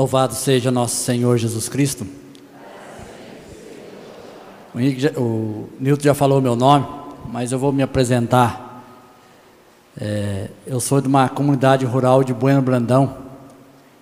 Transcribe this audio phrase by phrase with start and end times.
[0.00, 2.06] Louvado seja nosso Senhor Jesus Cristo.
[4.74, 6.86] O, Henrique o Nilton já falou meu nome,
[7.28, 8.82] mas eu vou me apresentar.
[10.00, 13.14] É, eu sou de uma comunidade rural de Bueno Brandão,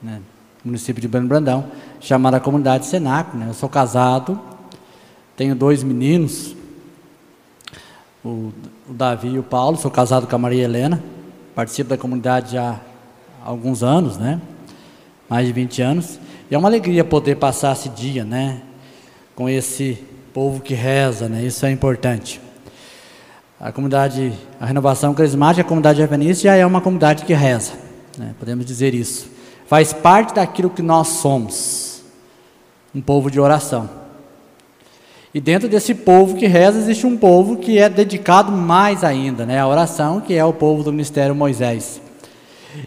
[0.00, 0.22] né,
[0.64, 1.64] município de Bueno Brandão,
[1.98, 3.36] chamada Comunidade Senaco.
[3.36, 3.46] Né?
[3.48, 4.38] Eu sou casado,
[5.36, 6.54] tenho dois meninos,
[8.24, 8.52] o,
[8.88, 9.76] o Davi e o Paulo.
[9.76, 11.02] Sou casado com a Maria Helena,
[11.56, 12.78] participo da comunidade já
[13.44, 14.40] há alguns anos, né?
[15.28, 16.18] Mais de 20 anos.
[16.50, 18.62] E é uma alegria poder passar esse dia, né,
[19.34, 19.98] com esse
[20.32, 21.42] povo que reza, né?
[21.42, 22.40] Isso é importante.
[23.60, 27.72] A comunidade, a renovação carismática, a comunidade adventista já é uma comunidade que reza,
[28.16, 28.34] né?
[28.38, 29.30] Podemos dizer isso.
[29.66, 32.02] Faz parte daquilo que nós somos,
[32.94, 33.90] um povo de oração.
[35.34, 39.58] E dentro desse povo que reza existe um povo que é dedicado mais ainda, né,
[39.58, 42.00] à oração, que é o povo do ministério Moisés.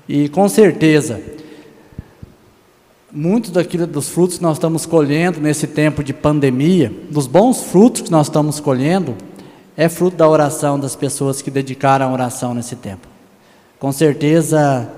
[0.09, 1.21] E com certeza,
[3.13, 8.01] muitos daquilo dos frutos que nós estamos colhendo nesse tempo de pandemia, dos bons frutos
[8.01, 9.15] que nós estamos colhendo,
[9.75, 13.07] é fruto da oração das pessoas que dedicaram a oração nesse tempo.
[13.79, 14.89] Com certeza,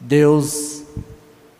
[0.00, 0.82] Deus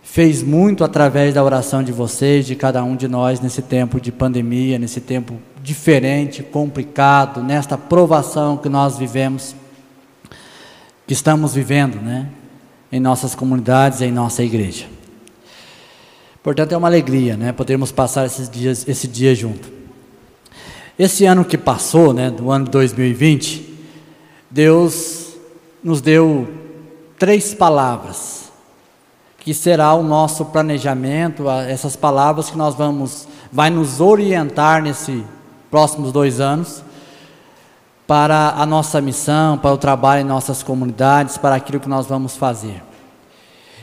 [0.03, 4.13] fez muito através da oração de vocês, de cada um de nós nesse tempo de
[4.13, 9.55] pandemia, nesse tempo diferente, complicado, nesta provação que nós vivemos,
[11.07, 12.29] que estamos vivendo, né,
[12.93, 14.94] em nossas comunidades, em nossa igreja.
[16.45, 19.73] Portanto, é uma alegria, né, podermos passar esses dias, esse dia junto.
[20.99, 23.75] Esse ano que passou, né, do ano de 2020,
[24.51, 25.37] Deus
[25.83, 26.47] nos deu
[27.19, 28.53] três palavras
[29.39, 35.23] que será o nosso planejamento, essas palavras que nós vamos, vai nos orientar nesses
[35.71, 36.83] próximos dois anos
[38.07, 42.37] para a nossa missão, para o trabalho em nossas comunidades, para aquilo que nós vamos
[42.37, 42.83] fazer.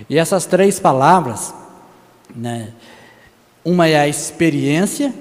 [0.07, 1.55] E essas três palavras,
[2.35, 2.69] né,
[3.63, 5.13] uma é a experiência,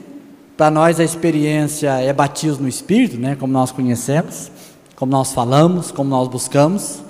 [0.57, 4.51] para nós a experiência é batismo no Espírito, né, como nós conhecemos,
[4.97, 7.01] como nós falamos, como nós buscamos,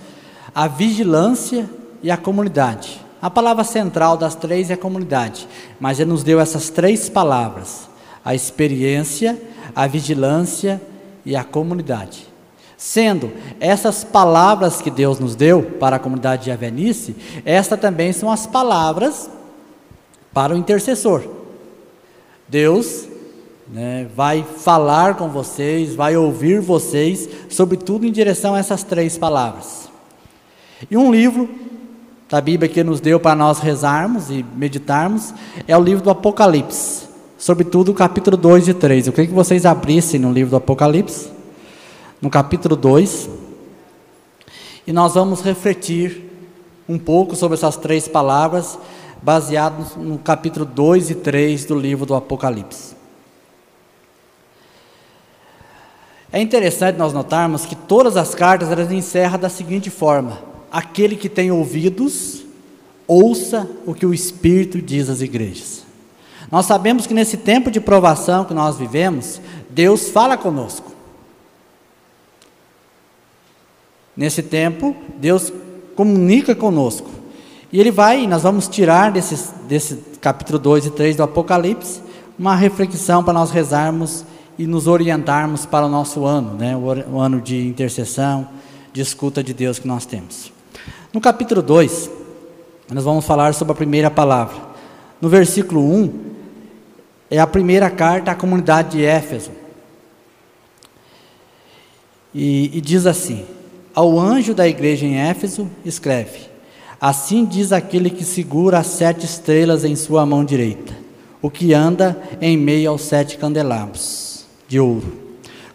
[0.54, 1.68] a vigilância
[2.02, 3.00] e a comunidade.
[3.20, 5.46] A palavra central das três é comunidade,
[5.78, 7.88] mas ele nos deu essas três palavras:
[8.24, 9.40] a experiência,
[9.74, 10.80] a vigilância
[11.24, 12.26] e a comunidade.
[12.76, 13.30] Sendo
[13.60, 18.46] essas palavras que Deus nos deu para a comunidade de Avenice, estas também são as
[18.46, 19.28] palavras
[20.32, 21.22] para o intercessor.
[22.48, 23.08] Deus
[23.68, 29.88] né, vai falar com vocês, vai ouvir vocês, sobretudo em direção a essas três palavras.
[30.90, 31.48] E um livro
[32.28, 35.34] da Bíblia que nos deu para nós rezarmos e meditarmos
[35.66, 39.06] é o livro do Apocalipse, sobretudo o capítulo 2 e 3.
[39.06, 41.30] Eu queria que vocês abrissem no livro do Apocalipse,
[42.20, 43.28] no capítulo 2,
[44.86, 46.28] e nós vamos refletir
[46.88, 48.78] um pouco sobre essas três palavras,
[49.22, 52.96] baseado no capítulo 2 e 3 do livro do Apocalipse.
[56.32, 60.38] É interessante nós notarmos que todas as cartas elas encerram da seguinte forma:
[60.70, 62.44] aquele que tem ouvidos,
[63.06, 65.84] ouça o que o Espírito diz às igrejas.
[66.50, 70.90] Nós sabemos que nesse tempo de provação que nós vivemos, Deus fala conosco.
[74.16, 75.52] Nesse tempo, Deus
[75.94, 77.19] comunica conosco.
[77.72, 82.00] E Ele vai, nós vamos tirar desses, desse capítulo 2 e 3 do Apocalipse,
[82.36, 84.24] uma reflexão para nós rezarmos
[84.58, 86.76] e nos orientarmos para o nosso ano, né?
[86.76, 88.48] o, o ano de intercessão,
[88.92, 90.52] de escuta de Deus que nós temos.
[91.12, 92.10] No capítulo 2,
[92.90, 94.56] nós vamos falar sobre a primeira palavra.
[95.20, 96.12] No versículo 1,
[97.30, 99.52] é a primeira carta à comunidade de Éfeso.
[102.34, 103.44] E, e diz assim:
[103.94, 106.49] Ao anjo da igreja em Éfeso, escreve:
[107.00, 110.92] Assim diz aquele que segura as sete estrelas em sua mão direita,
[111.40, 115.10] o que anda em meio aos sete candelabros de ouro.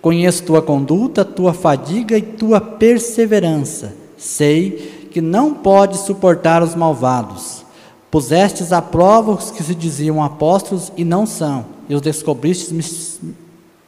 [0.02, 3.96] Conheço tua conduta, tua fadiga e tua perseverança.
[4.16, 7.66] Sei que não podes suportar os malvados.
[8.12, 13.19] Pusestes à prova os que se diziam apóstolos e não são, e os descobristes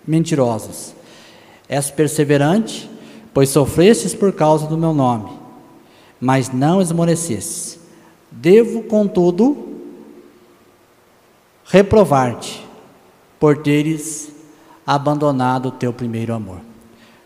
[0.07, 0.95] mentirosos.
[1.69, 2.89] És perseverante,
[3.31, 5.29] pois sofrestes por causa do meu nome,
[6.19, 7.79] mas não esmorecestes.
[8.31, 9.57] Devo, contudo,
[11.65, 12.65] reprovar-te
[13.39, 14.31] por teres
[14.85, 16.59] abandonado o teu primeiro amor.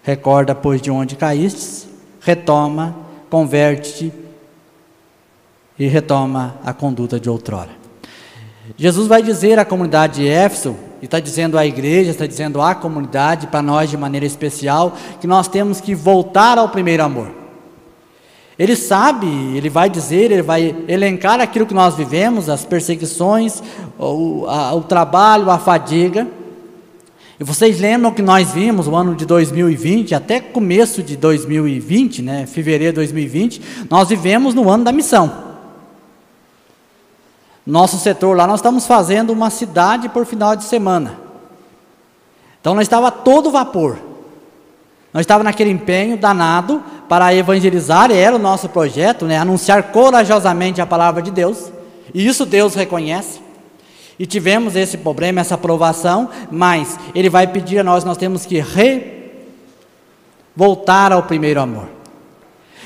[0.04, 1.88] Recorda, pois, de onde caíste,
[2.20, 2.96] retoma,
[3.30, 4.12] converte-te
[5.78, 7.70] e retoma a conduta de outrora.
[8.78, 12.76] Jesus vai dizer à comunidade de Éfeso, e está dizendo à igreja, está dizendo à
[12.76, 17.41] comunidade, para nós de maneira especial, que nós temos que voltar ao primeiro amor.
[18.62, 19.26] Ele sabe,
[19.58, 23.60] ele vai dizer, ele vai elencar aquilo que nós vivemos, as perseguições,
[23.98, 26.28] o, a, o trabalho, a fadiga.
[27.40, 32.46] E vocês lembram que nós vimos o ano de 2020, até começo de 2020, né,
[32.46, 35.34] fevereiro de 2020, nós vivemos no ano da missão.
[37.66, 41.18] Nosso setor lá, nós estamos fazendo uma cidade por final de semana.
[42.60, 43.98] Então nós estava todo vapor.
[45.12, 46.82] Nós estava naquele empenho danado
[47.12, 51.70] para evangelizar, era o nosso projeto, né, anunciar corajosamente a palavra de Deus.
[52.14, 53.42] E isso Deus reconhece.
[54.18, 58.62] E tivemos esse problema, essa aprovação, mas Ele vai pedir a nós, nós temos que
[58.62, 59.34] re
[60.56, 61.90] voltar ao primeiro amor.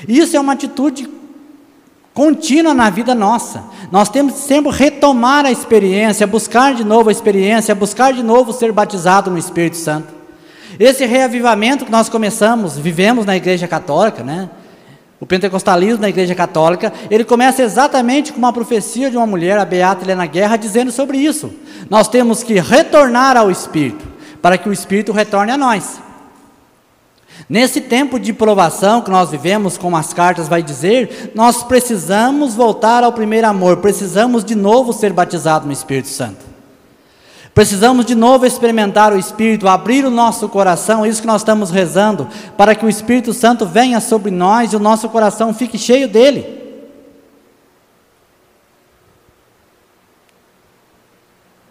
[0.08, 1.08] Isso é uma atitude
[2.12, 3.62] contínua na vida nossa.
[3.92, 8.52] Nós temos que sempre retomar a experiência, buscar de novo a experiência, buscar de novo
[8.52, 10.15] ser batizado no Espírito Santo.
[10.78, 14.50] Esse reavivamento que nós começamos, vivemos na Igreja Católica, né?
[15.18, 19.64] O pentecostalismo na Igreja Católica, ele começa exatamente com uma profecia de uma mulher, a
[19.64, 21.50] Beata Helena Guerra, dizendo sobre isso.
[21.88, 24.04] Nós temos que retornar ao Espírito,
[24.42, 26.00] para que o Espírito retorne a nós.
[27.48, 33.02] Nesse tempo de provação que nós vivemos, como as cartas vai dizer, nós precisamos voltar
[33.02, 36.55] ao primeiro amor, precisamos de novo ser batizados no Espírito Santo.
[37.56, 41.70] Precisamos de novo experimentar o Espírito, abrir o nosso coração, é isso que nós estamos
[41.70, 46.06] rezando, para que o Espírito Santo venha sobre nós e o nosso coração fique cheio
[46.06, 46.44] dele.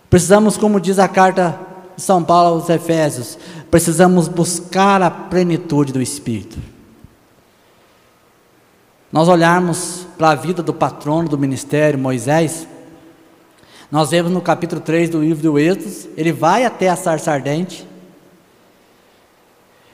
[0.10, 1.56] Precisamos, como diz a carta
[1.96, 3.38] de São Paulo aos Efésios,
[3.70, 6.58] precisamos buscar a plenitude do Espírito.
[9.12, 12.68] Nós olharmos para a vida do patrono do ministério, Moisés,
[13.95, 17.88] nós vemos no capítulo 3 do livro do Êxodo, ele vai até a sarça ardente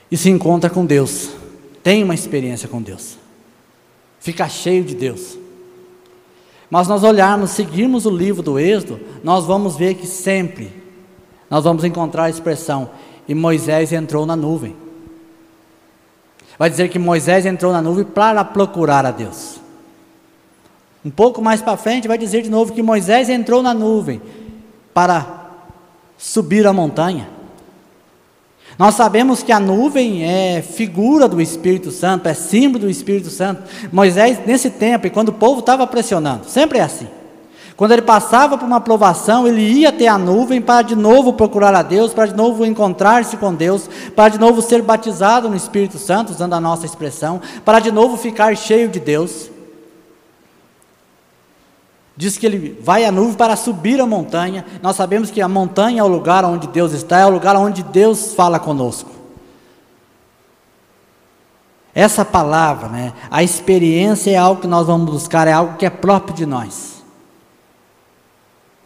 [0.09, 1.29] e se encontra com Deus,
[1.83, 3.15] tem uma experiência com Deus,
[4.19, 5.37] fica cheio de Deus.
[6.67, 10.73] Mas nós olharmos, seguirmos o livro do Êxodo, nós vamos ver que sempre
[11.47, 12.89] nós vamos encontrar a expressão:
[13.27, 14.75] e Moisés entrou na nuvem.
[16.57, 19.61] Vai dizer que Moisés entrou na nuvem para procurar a Deus.
[21.03, 24.21] Um pouco mais para frente, vai dizer de novo que Moisés entrou na nuvem
[24.93, 25.49] para
[26.17, 27.27] subir a montanha.
[28.77, 33.63] Nós sabemos que a nuvem é figura do Espírito Santo, é símbolo do Espírito Santo.
[33.91, 37.07] Moisés, nesse tempo, e quando o povo estava pressionando, sempre é assim.
[37.75, 41.75] Quando ele passava por uma aprovação, ele ia até a nuvem para de novo procurar
[41.75, 45.99] a Deus, para de novo encontrar-se com Deus, para de novo ser batizado no Espírito
[45.99, 49.50] Santo, usando a nossa expressão, para de novo ficar cheio de Deus.
[52.21, 54.63] Diz que ele vai à nuvem para subir a montanha.
[54.79, 57.81] Nós sabemos que a montanha é o lugar onde Deus está, é o lugar onde
[57.81, 59.09] Deus fala conosco.
[61.95, 65.89] Essa palavra, né, a experiência é algo que nós vamos buscar, é algo que é
[65.89, 67.01] próprio de nós.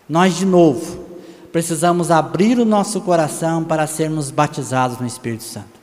[0.08, 1.04] Nós, de novo,
[1.52, 5.75] precisamos abrir o nosso coração para sermos batizados no Espírito Santo.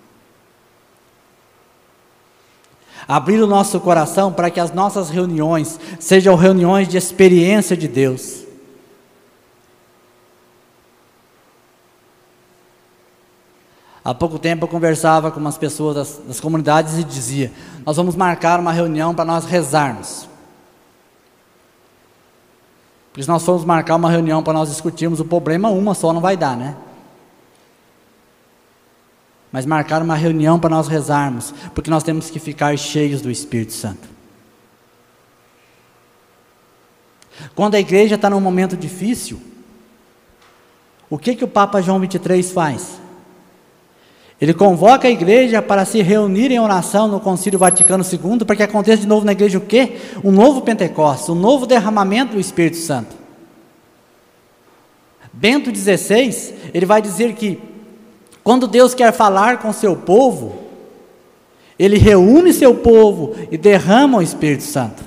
[3.07, 8.43] Abrir o nosso coração para que as nossas reuniões sejam reuniões de experiência de Deus.
[14.05, 17.53] Há pouco tempo eu conversava com umas pessoas das, das comunidades e dizia:
[17.87, 20.29] Nós vamos marcar uma reunião para nós rezarmos.
[23.13, 26.21] Porque se nós formos marcar uma reunião para nós discutirmos o problema, uma só não
[26.21, 26.77] vai dar, né?
[29.53, 33.75] Mas marcar uma reunião para nós rezarmos, porque nós temos que ficar cheios do Espírito
[33.75, 34.09] Santo.
[37.55, 39.41] Quando a igreja está num momento difícil,
[41.11, 43.01] o que, que o Papa João 23 faz?
[44.41, 48.63] Ele convoca a igreja para se reunir em oração no Concílio Vaticano II, para que
[48.63, 49.97] aconteça de novo na igreja o quê?
[50.25, 53.15] Um novo Pentecostes, um novo derramamento do Espírito Santo.
[55.32, 57.71] Bento XVI, ele vai dizer que
[58.43, 60.58] quando Deus quer falar com seu povo,
[61.79, 65.03] ele reúne seu povo e derrama o Espírito Santo.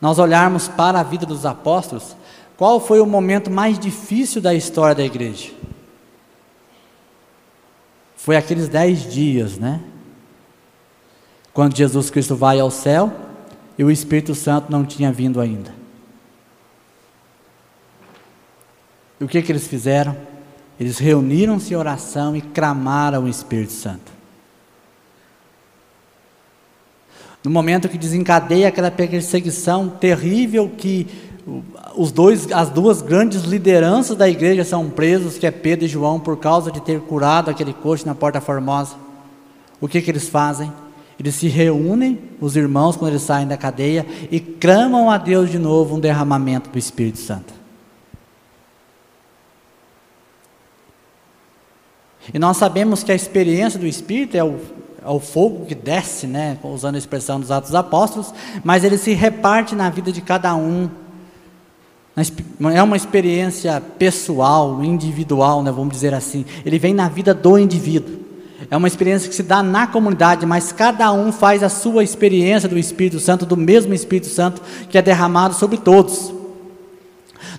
[0.00, 2.16] Nós olharmos para a vida dos apóstolos,
[2.56, 5.50] qual foi o momento mais difícil da história da igreja?
[8.16, 9.80] Foi aqueles dez dias, né?
[11.52, 13.12] Quando Jesus Cristo vai ao céu
[13.76, 15.79] e o Espírito Santo não tinha vindo ainda.
[19.20, 20.16] E o que, que eles fizeram?
[20.78, 24.10] Eles reuniram-se em oração e clamaram o Espírito Santo.
[27.44, 31.06] No momento que desencadeia aquela perseguição terrível que
[31.96, 36.20] os dois, as duas grandes lideranças da igreja são presos, que é Pedro e João,
[36.20, 38.94] por causa de ter curado aquele coxo na Porta Formosa.
[39.80, 40.72] O que, que eles fazem?
[41.18, 45.58] Eles se reúnem, os irmãos, quando eles saem da cadeia, e clamam a Deus de
[45.58, 47.59] novo um derramamento do Espírito Santo.
[52.32, 54.56] E nós sabemos que a experiência do Espírito é o,
[55.04, 58.98] é o fogo que desce, né, usando a expressão dos Atos dos Apóstolos, mas ele
[58.98, 60.88] se reparte na vida de cada um.
[62.74, 66.44] É uma experiência pessoal, individual, né, vamos dizer assim.
[66.64, 68.20] Ele vem na vida do indivíduo.
[68.70, 72.68] É uma experiência que se dá na comunidade, mas cada um faz a sua experiência
[72.68, 74.60] do Espírito Santo, do mesmo Espírito Santo
[74.90, 76.39] que é derramado sobre todos.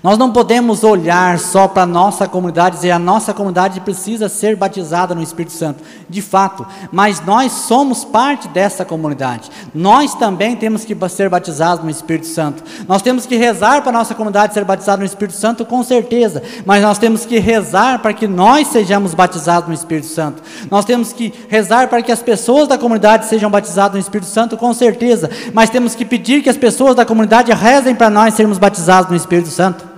[0.04, 4.28] Nós não podemos olhar só para a nossa comunidade e dizer a nossa comunidade precisa
[4.28, 5.84] ser batizada no Espírito Santo.
[6.10, 9.52] De fato, mas nós somos parte dessa comunidade.
[9.76, 12.64] Nós também temos que ser batizados no Espírito Santo.
[12.88, 16.42] Nós temos que rezar para a nossa comunidade ser batizada no Espírito Santo, com certeza.
[16.66, 20.42] Mas nós temos que rezar para que nós sejamos batizados no Espírito Santo.
[20.72, 24.58] Nós temos que rezar para que as pessoas da comunidade sejam batizadas no Espírito Santo,
[24.58, 25.30] com certeza.
[25.54, 29.16] Mas temos que pedir que as pessoas da comunidade rezem para nós sermos batizados no
[29.16, 29.91] Espírito Santo.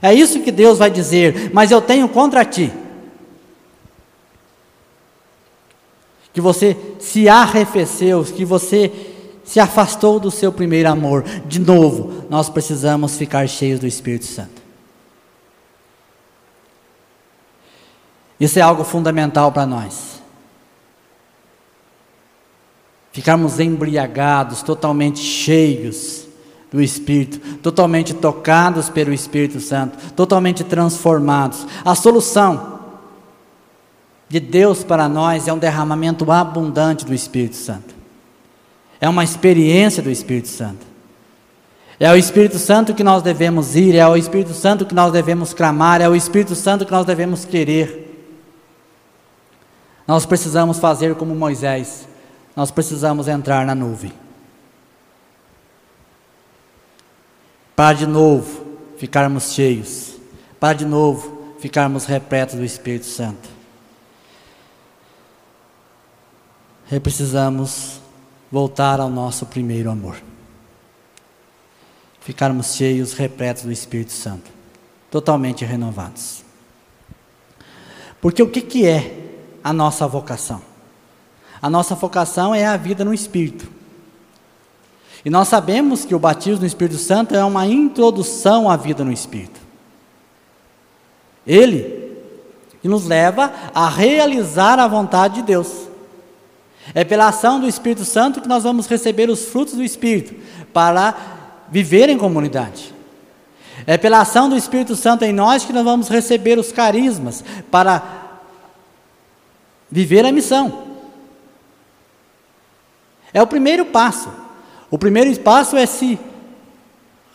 [0.00, 2.72] É isso que Deus vai dizer, mas eu tenho contra ti.
[6.32, 8.92] Que você se arrefeceu, que você
[9.44, 11.24] se afastou do seu primeiro amor.
[11.46, 14.62] De novo, nós precisamos ficar cheios do Espírito Santo.
[18.38, 20.22] Isso é algo fundamental para nós.
[23.10, 26.27] Ficarmos embriagados, totalmente cheios
[26.70, 31.66] do Espírito, totalmente tocados pelo Espírito Santo, totalmente transformados.
[31.84, 32.78] A solução
[34.28, 37.94] de Deus para nós é um derramamento abundante do Espírito Santo.
[39.00, 40.86] É uma experiência do Espírito Santo.
[41.98, 45.52] É o Espírito Santo que nós devemos ir, é o Espírito Santo que nós devemos
[45.52, 48.04] clamar, é o Espírito Santo que nós devemos querer.
[50.06, 52.06] Nós precisamos fazer como Moisés,
[52.54, 54.12] nós precisamos entrar na nuvem.
[57.78, 58.66] Para de novo
[58.96, 60.16] ficarmos cheios,
[60.58, 63.48] para de novo ficarmos repletos do Espírito Santo.
[66.90, 68.00] E precisamos
[68.50, 70.16] voltar ao nosso primeiro amor.
[72.20, 74.50] Ficarmos cheios, repletos do Espírito Santo,
[75.08, 76.42] totalmente renovados.
[78.20, 80.60] Porque o que, que é a nossa vocação?
[81.62, 83.77] A nossa vocação é a vida no Espírito.
[85.24, 89.12] E nós sabemos que o batismo no Espírito Santo é uma introdução à vida no
[89.12, 89.60] Espírito.
[91.46, 92.08] Ele
[92.88, 95.88] nos leva a realizar a vontade de Deus.
[96.94, 100.34] É pela ação do Espírito Santo que nós vamos receber os frutos do Espírito
[100.72, 101.14] para
[101.68, 102.94] viver em comunidade.
[103.86, 108.02] É pela ação do Espírito Santo em nós que nós vamos receber os carismas para
[109.90, 110.88] viver a missão.
[113.32, 114.30] É o primeiro passo.
[114.90, 116.18] O primeiro passo é se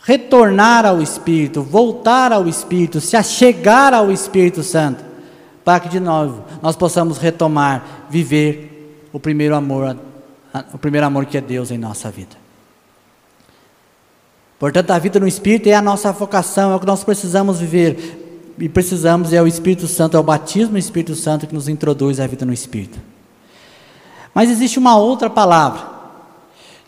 [0.02, 5.04] retornar ao Espírito, voltar ao Espírito, se achegar ao Espírito Santo,
[5.64, 9.96] para que de novo nós possamos retomar, viver o primeiro amor,
[10.72, 12.36] o primeiro amor que é Deus em nossa vida.
[14.58, 18.20] Portanto, a vida no Espírito é a nossa vocação, é o que nós precisamos viver.
[18.58, 22.20] E precisamos, é o Espírito Santo, é o batismo do Espírito Santo que nos introduz
[22.20, 22.98] à vida no Espírito.
[24.32, 25.93] Mas existe uma outra palavra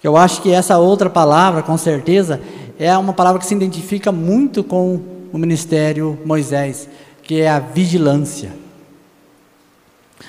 [0.06, 2.40] eu acho que essa outra palavra, com certeza,
[2.78, 5.00] é uma palavra que se identifica muito com
[5.32, 6.88] o ministério Moisés,
[7.22, 8.52] que é a vigilância.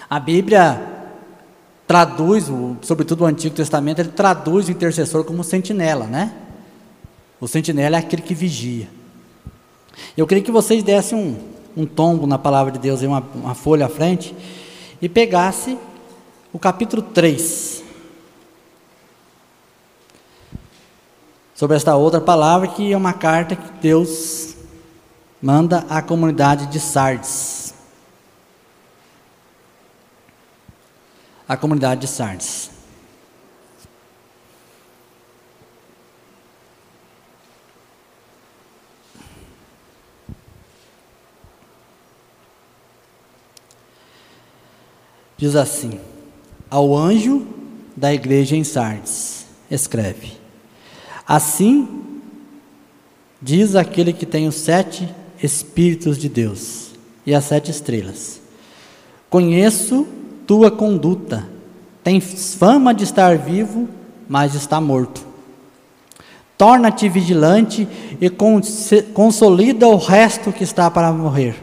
[0.10, 0.82] A Bíblia
[1.86, 2.46] traduz,
[2.82, 6.34] sobretudo o Antigo Testamento, ele traduz o intercessor como sentinela, né?
[7.40, 8.90] O sentinela é aquele que vigia.
[10.18, 11.38] Eu queria que vocês dessem um,
[11.84, 14.36] um tombo na palavra de Deus, uma, uma folha à frente,
[15.00, 15.78] e pegasse
[16.52, 17.84] o capítulo 3.
[21.58, 24.56] Sobre esta outra palavra, que é uma carta que Deus
[25.42, 27.74] manda à comunidade de Sardes.
[31.50, 32.70] A comunidade de Sardes.
[45.36, 46.00] Diz assim:
[46.70, 47.48] Ao anjo
[47.96, 50.47] da igreja em Sardes, escreve:
[51.28, 51.88] Assim,
[53.42, 55.08] diz aquele que tem os sete
[55.42, 56.92] Espíritos de Deus
[57.26, 58.42] e as sete estrelas:
[59.30, 60.08] Conheço
[60.48, 61.48] tua conduta,
[62.04, 63.88] tens fama de estar vivo,
[64.28, 65.26] mas está morto.
[66.58, 67.88] Torna-te vigilante
[68.20, 68.32] e
[69.14, 71.56] consolida o resto que está para morrer,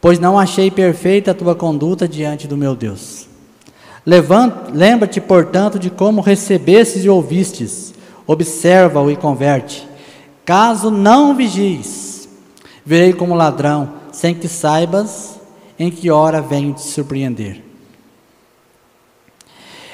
[0.00, 3.28] pois não achei perfeita a tua conduta diante do meu Deus.
[4.72, 7.91] Lembra-te, portanto, de como recebestes e ouvistes,
[8.32, 9.88] observa-o e converte.
[10.44, 12.28] Caso não vigies,
[12.84, 15.40] verei como ladrão, sem que saibas
[15.78, 17.62] em que hora venho te surpreender.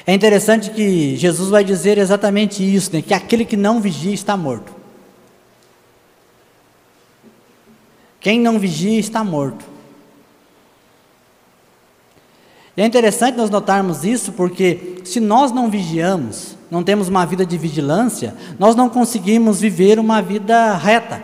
[0.05, 3.01] É interessante que Jesus vai dizer exatamente isso, né?
[3.01, 4.73] que aquele que não vigia está morto.
[8.19, 9.63] Quem não vigia está morto.
[12.75, 17.45] E é interessante nós notarmos isso porque se nós não vigiamos, não temos uma vida
[17.45, 21.23] de vigilância, nós não conseguimos viver uma vida reta.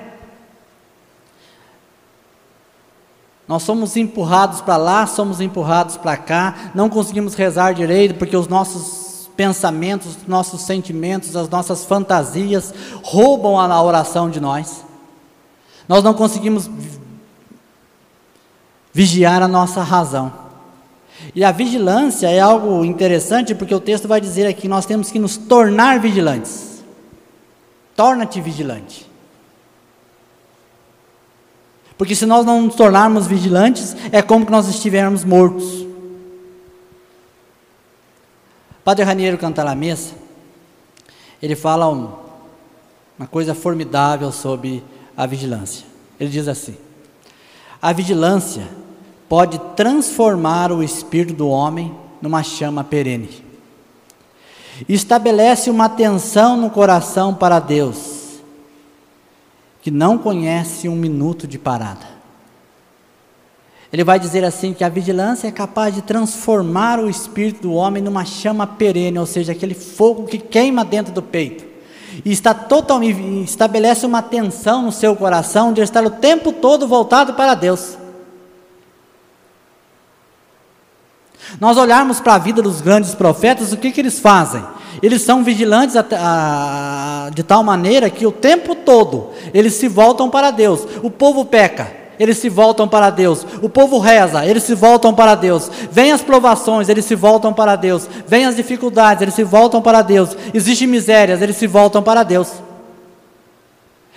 [3.48, 8.48] Nós somos empurrados para lá, somos empurrados para cá, não conseguimos rezar direito porque os
[8.48, 12.74] nossos pensamentos, os nossos sentimentos, as nossas fantasias
[13.04, 14.84] roubam a oração de nós.
[15.88, 16.70] Nós não conseguimos
[18.92, 20.45] vigiar a nossa razão.
[21.34, 25.20] E a vigilância é algo interessante porque o texto vai dizer aqui: nós temos que
[25.20, 26.84] nos tornar vigilantes.
[27.96, 29.10] Torna-te vigilante.
[31.98, 35.86] Porque se nós não nos tornarmos vigilantes, é como que nós estivermos mortos.
[38.84, 40.14] Padre Raniero Cantalamessa,
[41.42, 42.14] ele fala um,
[43.18, 44.84] uma coisa formidável sobre
[45.16, 45.86] a vigilância.
[46.20, 46.78] Ele diz assim:
[47.82, 48.68] a vigilância
[49.28, 53.44] pode transformar o espírito do homem numa chama perene.
[54.88, 58.16] Estabelece uma atenção no coração para Deus
[59.82, 62.08] que não conhece um minuto de parada.
[63.94, 68.02] Ele vai dizer assim que a vigilância é capaz de transformar o espírito do homem
[68.02, 71.64] numa chama perene, ou seja, aquele fogo que queima dentro do peito.
[72.26, 77.36] E está totalmente estabelece uma tensão no seu coração de estar o tempo todo voltado
[77.36, 77.96] para Deus.
[81.60, 84.64] Nós olharmos para a vida dos grandes profetas, o que, que eles fazem?
[85.02, 90.30] Eles são vigilantes a, a, de tal maneira que o tempo todo eles se voltam
[90.30, 90.86] para Deus.
[91.04, 93.46] O povo peca, eles se voltam para Deus.
[93.62, 95.70] O povo reza, eles se voltam para Deus.
[95.92, 98.08] Vêm as provações, eles se voltam para Deus.
[98.28, 100.36] Vêm as dificuldades, eles se voltam para Deus.
[100.54, 102.52] Existem misérias, eles se voltam para Deus.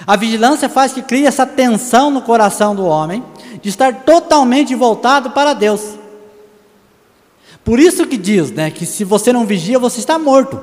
[0.06, 3.22] A vigilância faz que crie essa tensão no coração do homem
[3.60, 5.97] de estar totalmente voltado para Deus.
[7.68, 10.58] Por isso que diz, né, que se você não vigia, você está morto.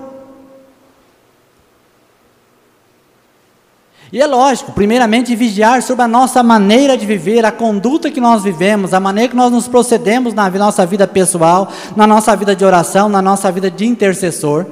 [4.11, 8.41] E é lógico, primeiramente vigiar sobre a nossa maneira de viver, a conduta que nós
[8.41, 12.65] vivemos, a maneira que nós nos procedemos na nossa vida pessoal, na nossa vida de
[12.65, 14.65] oração, na nossa vida de intercessor.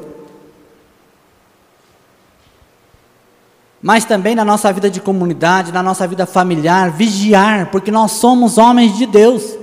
[3.79, 8.57] Mas também na nossa vida de comunidade, na nossa vida familiar, vigiar, porque nós somos
[8.57, 9.55] homens de Deus.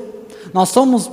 [0.54, 1.10] Nós somos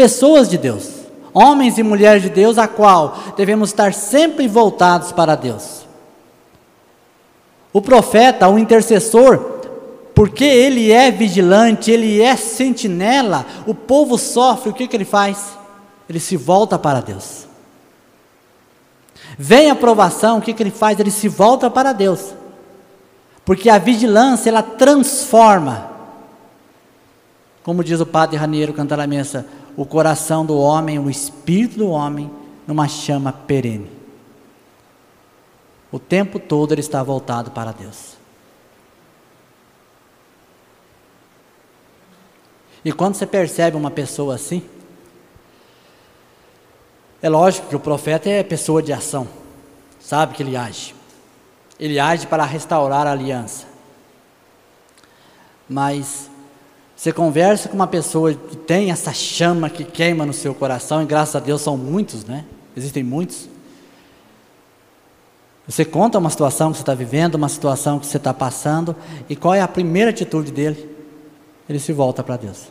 [0.00, 0.88] pessoas de Deus,
[1.30, 5.86] homens e mulheres de Deus, a qual devemos estar sempre voltados para Deus.
[7.70, 9.36] O profeta, o intercessor,
[10.14, 15.58] porque ele é vigilante, ele é sentinela, o povo sofre, o que, que ele faz?
[16.08, 17.46] Ele se volta para Deus.
[19.36, 20.98] Vem a provação, o que, que ele faz?
[20.98, 22.32] Ele se volta para Deus.
[23.44, 25.90] Porque a vigilância, ela transforma.
[27.62, 29.44] Como diz o padre Raniero cantar a missa,
[29.80, 32.30] o coração do homem, o espírito do homem,
[32.66, 33.90] numa chama perene.
[35.90, 38.12] O tempo todo ele está voltado para Deus.
[42.84, 44.62] E quando você percebe uma pessoa assim,
[47.22, 49.26] é lógico que o profeta é pessoa de ação,
[49.98, 50.94] sabe que ele age.
[51.78, 53.66] Ele age para restaurar a aliança.
[55.66, 56.29] Mas
[57.00, 61.06] você conversa com uma pessoa que tem essa chama que queima no seu coração, e
[61.06, 62.44] graças a Deus são muitos, né?
[62.76, 63.48] Existem muitos.
[65.66, 68.94] Você conta uma situação que você está vivendo, uma situação que você está passando,
[69.30, 70.94] e qual é a primeira atitude dele?
[71.66, 72.66] Ele se volta para Deus.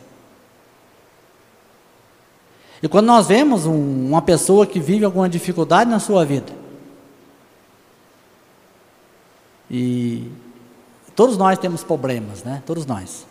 [2.80, 6.52] E quando nós vemos um, uma pessoa que vive alguma dificuldade na sua vida,
[9.68, 10.30] e
[11.16, 12.62] todos nós temos problemas, né?
[12.64, 13.28] Todos nós.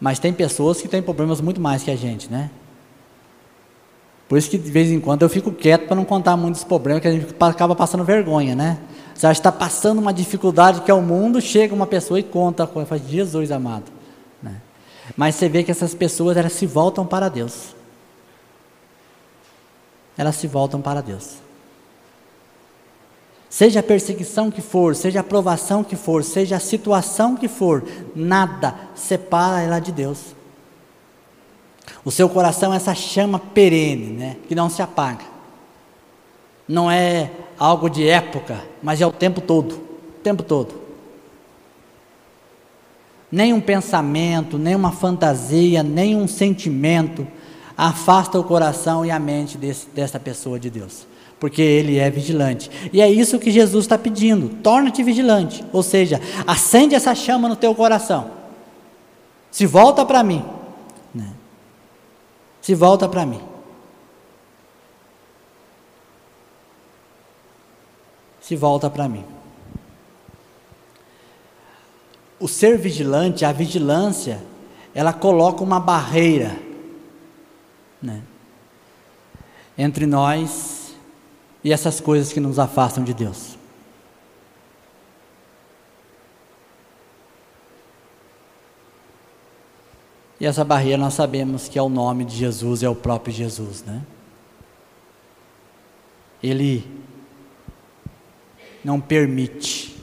[0.00, 2.50] Mas tem pessoas que têm problemas muito mais que a gente, né?
[4.28, 7.02] Por isso que de vez em quando eu fico quieto para não contar muitos problemas,
[7.02, 8.78] que a gente acaba passando vergonha, né?
[9.14, 13.06] Você está passando uma dificuldade que é o mundo, chega uma pessoa e conta, faz
[13.06, 13.84] Jesus amado.
[14.42, 14.60] Né?
[15.16, 17.74] Mas você vê que essas pessoas elas se voltam para Deus.
[20.18, 21.43] Elas se voltam para Deus.
[23.54, 27.84] Seja a perseguição que for, seja a provação que for, seja a situação que for,
[28.12, 30.34] nada separa ela de Deus.
[32.04, 35.24] O seu coração é essa chama perene, né, que não se apaga.
[36.66, 40.74] Não é algo de época, mas é o tempo todo, o tempo todo.
[43.30, 47.24] Nem um pensamento, nem uma fantasia, nem um sentimento
[47.76, 51.06] afasta o coração e a mente desse, dessa pessoa de Deus,
[51.38, 52.70] porque ele é vigilante.
[52.92, 57.56] E é isso que Jesus está pedindo: torna-te vigilante, ou seja, acende essa chama no
[57.56, 58.30] teu coração.
[59.50, 60.44] Se volta para mim,
[61.14, 61.32] né?
[62.60, 63.40] se volta para mim.
[68.40, 69.24] Se volta para mim.
[72.38, 74.42] O ser vigilante, a vigilância,
[74.94, 76.54] ela coloca uma barreira
[78.02, 78.22] né,
[79.78, 80.83] entre nós
[81.64, 83.56] e essas coisas que nos afastam de Deus.
[90.38, 93.82] E essa barreira nós sabemos que é o nome de Jesus, é o próprio Jesus,
[93.82, 94.02] né?
[96.42, 96.86] Ele
[98.84, 99.96] não permite,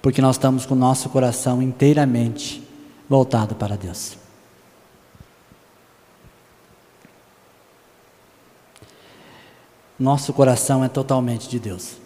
[0.00, 2.66] porque nós estamos com o nosso coração inteiramente
[3.06, 4.16] voltado para Deus.
[9.98, 11.96] Nosso coração é totalmente de Deus.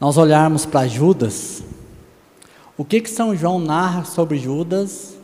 [0.00, 1.62] Nós olharmos para Judas,
[2.76, 5.16] o que que São João narra sobre Judas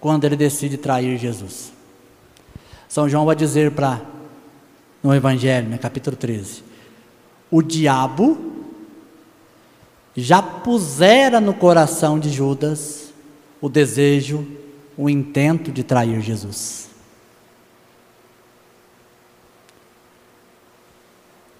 [0.00, 1.72] quando ele decide trair Jesus.
[2.88, 4.00] São João vai dizer para
[5.02, 6.62] no Evangelho, no capítulo 13:
[7.50, 8.52] O diabo
[10.16, 13.12] já pusera no coração de Judas
[13.60, 14.46] o desejo,
[14.96, 16.88] o intento de trair Jesus.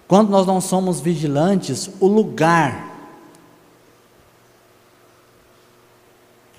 [0.06, 2.92] Quando nós não somos vigilantes, o lugar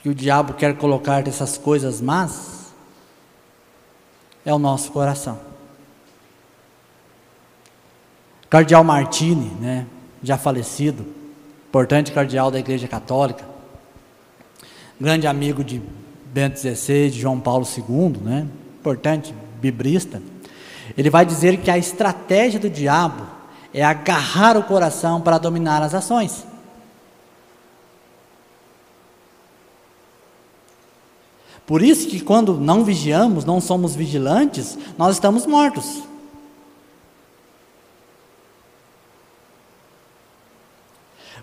[0.01, 2.73] que o diabo quer colocar dessas coisas más
[4.45, 5.39] é o nosso coração.
[8.49, 9.87] Cardeal Martini, né,
[10.21, 11.05] já falecido,
[11.67, 13.43] importante cardeal da Igreja Católica,
[14.99, 15.81] grande amigo de
[16.27, 18.47] Bento XVI, de João Paulo II, né,
[18.79, 20.21] importante bibrista,
[20.97, 23.34] ele vai dizer que a estratégia do diabo
[23.75, 26.45] é agarrar o coração para dominar as ações.
[31.67, 36.03] Por isso que quando não vigiamos, não somos vigilantes, nós estamos mortos.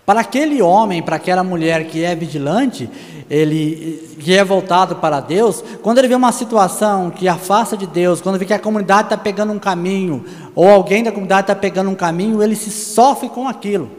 [0.05, 2.89] Para aquele homem, para aquela mulher que é vigilante,
[3.29, 8.21] ele que é voltado para Deus, quando ele vê uma situação que afasta de Deus,
[8.21, 11.89] quando vê que a comunidade está pegando um caminho, ou alguém da comunidade está pegando
[11.89, 13.89] um caminho, ele se sofre com aquilo.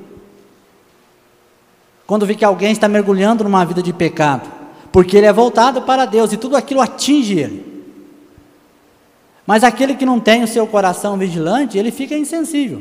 [2.07, 4.65] Quando vê que alguém está mergulhando numa vida de pecado
[4.95, 7.83] porque ele é voltado para Deus e tudo aquilo atinge ele.
[9.45, 12.81] Mas aquele que não tem o seu coração vigilante, ele fica insensível.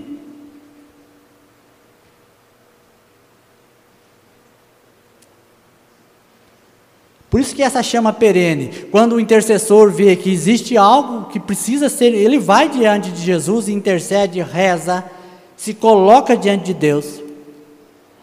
[7.33, 11.89] Por isso que essa chama perene, quando o intercessor vê que existe algo que precisa
[11.89, 15.03] ser, ele vai diante de Jesus, intercede, reza,
[15.57, 17.23] se coloca diante de Deus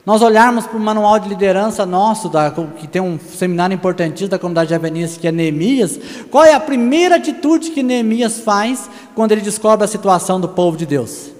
[0.06, 4.38] nós olharmos para o manual de liderança nosso, da, que tem um seminário importantíssimo da
[4.38, 5.98] comunidade javenice, que é Neemias,
[6.30, 10.76] qual é a primeira atitude que Neemias faz quando ele descobre a situação do povo
[10.76, 11.32] de Deus?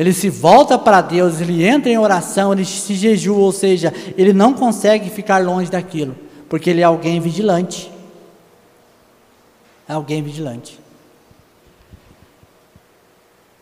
[0.00, 4.32] Ele se volta para Deus, ele entra em oração, ele se jejua, ou seja, ele
[4.32, 6.16] não consegue ficar longe daquilo,
[6.48, 7.92] porque ele é alguém vigilante.
[9.86, 10.80] É alguém vigilante.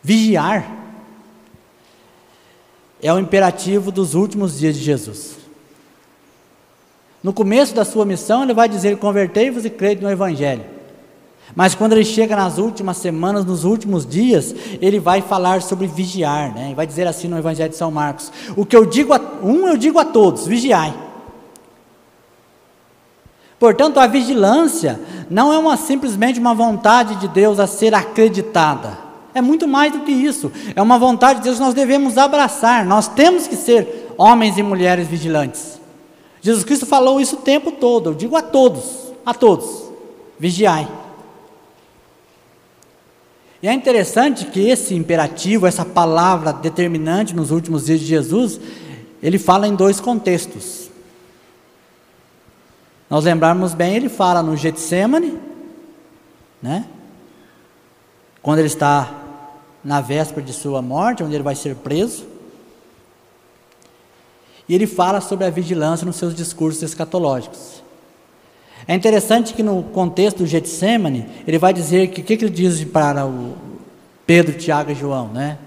[0.01, 0.77] Vigiar
[3.01, 5.35] é o imperativo dos últimos dias de Jesus.
[7.21, 10.63] No começo da sua missão, ele vai dizer: Convertei-vos e crede no Evangelho.
[11.55, 16.53] Mas quando ele chega nas últimas semanas, nos últimos dias, ele vai falar sobre vigiar,
[16.53, 16.73] né?
[16.75, 19.77] vai dizer assim no Evangelho de São Marcos: O que eu digo a um, eu
[19.77, 20.93] digo a todos: vigiai.
[23.59, 29.41] Portanto, a vigilância não é uma, simplesmente uma vontade de Deus a ser acreditada é
[29.41, 30.51] muito mais do que isso.
[30.75, 32.85] É uma vontade de Deus que nós devemos abraçar.
[32.85, 35.79] Nós temos que ser homens e mulheres vigilantes.
[36.41, 38.11] Jesus Cristo falou isso o tempo todo.
[38.11, 39.83] Eu digo a todos, a todos:
[40.39, 40.87] vigiai.
[43.61, 48.59] E é interessante que esse imperativo, essa palavra determinante nos últimos dias de Jesus,
[49.21, 50.89] ele fala em dois contextos.
[53.09, 55.37] Nós lembrarmos bem, ele fala no Getsemane,
[56.61, 56.85] né?
[58.41, 59.13] Quando ele está
[59.83, 62.25] na véspera de sua morte, onde ele vai ser preso.
[64.67, 67.81] E ele fala sobre a vigilância nos seus discursos escatológicos.
[68.89, 72.51] É interessante que no contexto do Getsemane, ele vai dizer que o que, que ele
[72.51, 73.53] diz para o
[74.25, 75.59] Pedro, Tiago e João, né?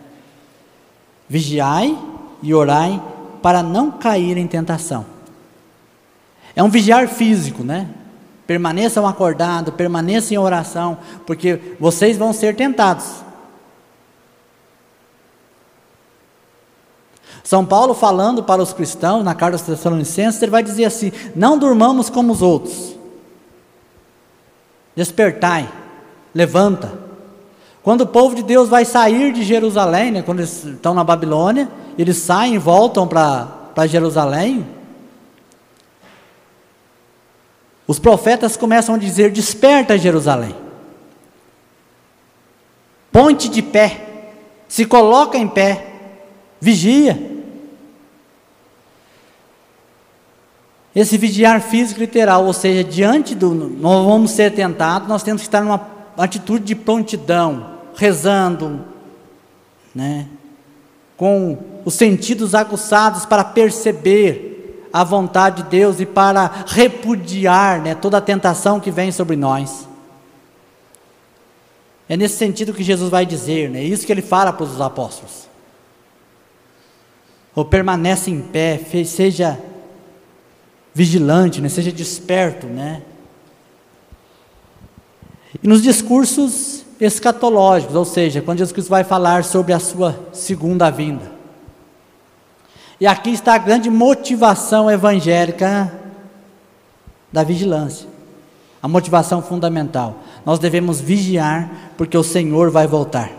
[1.28, 1.96] Vigiai
[2.42, 3.00] e orai
[3.40, 5.06] para não cair em tentação.
[6.56, 7.90] É um vigiar físico, né?
[8.44, 13.06] Permaneçam acordados, permaneçam em oração, porque vocês vão ser tentados.
[17.44, 21.56] São Paulo falando para os cristãos na carta aos Tessalonicenses, ele vai dizer assim: Não
[21.56, 22.91] durmamos como os outros.
[24.94, 25.68] Despertai,
[26.34, 26.92] levanta.
[27.82, 31.68] Quando o povo de Deus vai sair de Jerusalém, né, quando eles estão na Babilônia,
[31.98, 34.66] eles saem e voltam para Jerusalém.
[37.86, 40.54] Os profetas começam a dizer: Desperta, Jerusalém.
[43.10, 44.32] Ponte de pé,
[44.68, 45.86] se coloca em pé,
[46.60, 47.31] vigia.
[50.94, 53.54] Esse vigiar físico literal, ou seja, diante do.
[53.54, 55.86] Nós vamos ser tentados, nós temos que estar numa
[56.18, 58.84] atitude de prontidão, rezando,
[59.94, 60.26] né?
[61.16, 68.18] com os sentidos aguçados para perceber a vontade de Deus e para repudiar né, toda
[68.18, 69.88] a tentação que vem sobre nós.
[72.08, 73.80] É nesse sentido que Jesus vai dizer, né?
[73.80, 75.48] É isso que ele fala para os apóstolos.
[77.54, 79.58] Ou permanece em pé, seja
[80.94, 81.68] vigilante, né?
[81.68, 83.02] seja desperto, né?
[85.62, 90.90] E nos discursos escatológicos, ou seja, quando Jesus Cristo vai falar sobre a sua segunda
[90.90, 91.32] vinda.
[93.00, 95.92] E aqui está a grande motivação evangélica
[97.32, 98.08] da vigilância.
[98.80, 100.16] A motivação fundamental.
[100.46, 103.32] Nós devemos vigiar porque o Senhor vai voltar.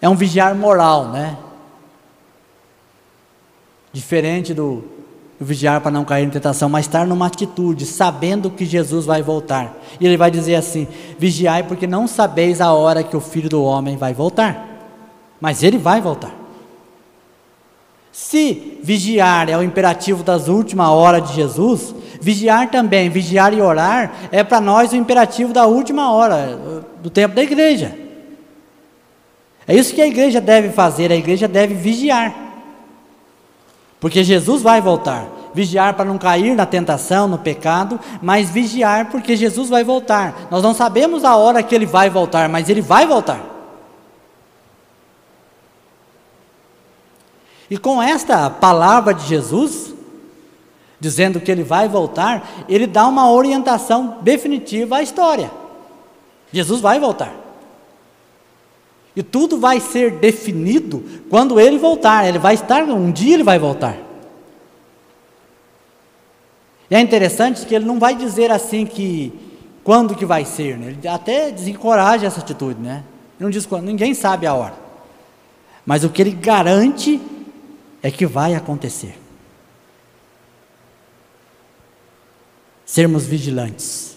[0.00, 1.36] É um vigiar moral, né?
[3.96, 4.84] Diferente do,
[5.40, 9.74] vigiar para não cair em tentação, mas estar numa atitude, sabendo que Jesus vai voltar.
[9.98, 10.86] E ele vai dizer assim:
[11.18, 14.68] vigiai, porque não sabeis a hora que o filho do homem vai voltar.
[15.40, 16.34] Mas ele vai voltar.
[18.12, 24.28] Se vigiar é o imperativo das últimas horas de Jesus, vigiar também, vigiar e orar,
[24.30, 27.96] é para nós o imperativo da última hora, do tempo da igreja.
[29.66, 32.45] É isso que a igreja deve fazer, a igreja deve vigiar.
[34.00, 35.26] Porque Jesus vai voltar.
[35.54, 40.48] Vigiar para não cair na tentação, no pecado, mas vigiar porque Jesus vai voltar.
[40.50, 43.40] Nós não sabemos a hora que ele vai voltar, mas ele vai voltar.
[47.70, 49.94] E com esta palavra de Jesus,
[51.00, 55.50] dizendo que ele vai voltar, ele dá uma orientação definitiva à história.
[56.52, 57.45] Jesus vai voltar.
[59.16, 62.28] E tudo vai ser definido quando ele voltar.
[62.28, 63.96] Ele vai estar, um dia ele vai voltar.
[66.90, 69.32] E é interessante que ele não vai dizer assim que
[69.82, 70.88] quando que vai ser, né?
[70.88, 73.04] ele até desencoraja essa atitude, né?
[73.38, 74.74] Ele não diz quando, ninguém sabe a hora.
[75.84, 77.20] Mas o que ele garante
[78.02, 79.16] é que vai acontecer.
[82.84, 84.15] Sermos vigilantes.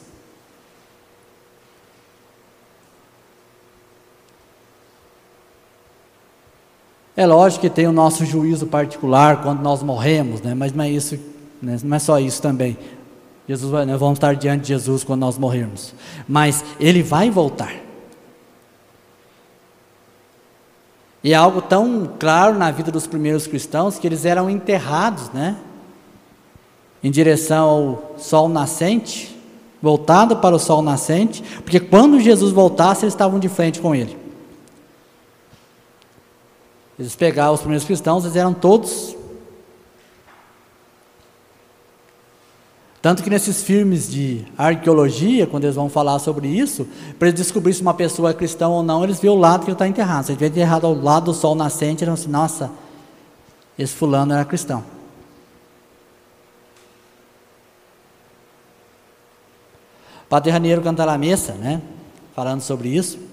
[7.20, 10.54] É lógico que tem o nosso juízo particular quando nós morremos, né?
[10.54, 11.20] mas não é, isso,
[11.62, 11.78] né?
[11.84, 12.78] não é só isso também.
[13.46, 15.94] Jesus nós vamos estar diante de Jesus quando nós morrermos.
[16.26, 17.74] Mas Ele vai voltar.
[21.22, 25.58] E é algo tão claro na vida dos primeiros cristãos que eles eram enterrados, né?
[27.04, 29.38] Em direção ao sol nascente,
[29.82, 34.29] voltado para o sol nascente, porque quando Jesus voltasse, eles estavam de frente com ele.
[37.00, 39.16] Eles pegavam os primeiros cristãos, eles eram todos.
[43.02, 46.86] Tanto que nesses filmes de arqueologia, quando eles vão falar sobre isso,
[47.18, 49.68] para eles descobrir se uma pessoa é cristã ou não, eles vêem o lado que
[49.68, 50.26] ele está enterrado.
[50.26, 52.70] Se ele estiver enterrado ao lado do sol nascente, eles vão assim, nossa,
[53.78, 54.84] esse fulano era cristão.
[60.28, 61.82] Padre Raniero Cantalamessa, né,
[62.36, 63.29] falando sobre isso,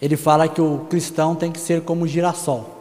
[0.00, 2.76] ele fala que o cristão tem que ser como o girassol.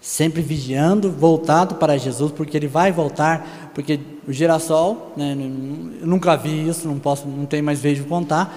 [0.00, 5.36] Sempre vigiando, voltado para Jesus, porque ele vai voltar, porque o girassol, né,
[6.00, 8.52] eu nunca vi isso, não posso, não tenho mais vez de contar,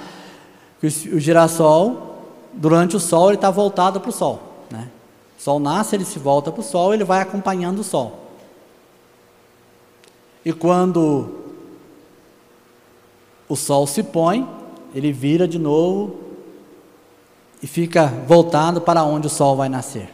[0.79, 2.23] que o girassol,
[2.53, 4.41] durante o sol, ele está voltado para o sol.
[4.71, 4.89] Né?
[5.37, 8.19] O sol nasce, ele se volta para o sol, ele vai acompanhando o sol.
[10.45, 11.43] E quando
[13.47, 14.47] o sol se põe,
[14.93, 16.19] ele vira de novo
[17.61, 20.09] e fica voltado para onde o sol vai nascer.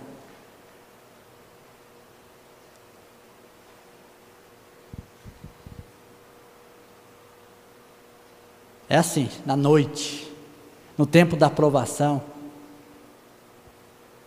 [8.87, 10.31] É assim, na noite,
[10.97, 12.21] no tempo da aprovação,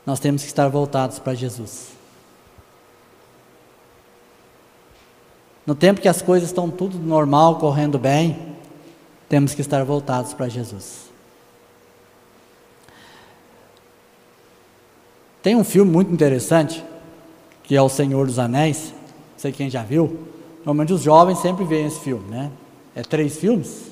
[0.06, 1.88] nós temos que estar voltados para Jesus.
[5.66, 8.56] No tempo que as coisas estão tudo normal, correndo bem,
[9.32, 11.06] temos que estar voltados para Jesus.
[15.42, 16.84] Tem um filme muito interessante,
[17.62, 18.92] que é O Senhor dos Anéis,
[19.32, 22.52] não sei quem já viu, normalmente os jovens sempre veem esse filme, né?
[22.94, 23.90] É três filmes,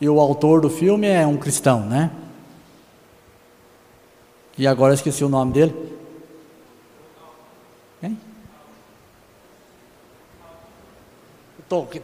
[0.00, 2.08] e o autor do filme é um cristão, né?
[4.56, 5.98] E agora eu esqueci o nome dele.
[8.00, 8.16] Quem?